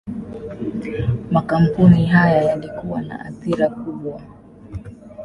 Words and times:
Makampuni 1.31 2.05
haya 2.05 2.41
yalikuwa 2.43 3.01
na 3.01 3.19
athira 3.25 3.69
kubwa. 3.69 4.21